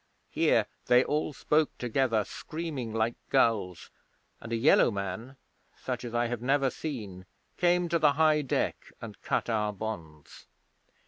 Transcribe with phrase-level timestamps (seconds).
[0.31, 3.91] Here they all spoke together, screaming like gulls,
[4.39, 5.37] and a Yellow Man,
[5.77, 10.47] such as I have never seen, came to the high deck and cut our bonds.